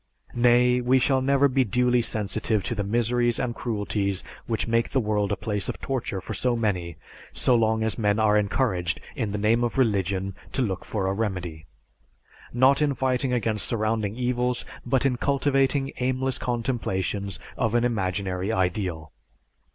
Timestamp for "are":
8.17-8.35